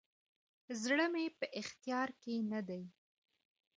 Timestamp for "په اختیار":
1.39-2.07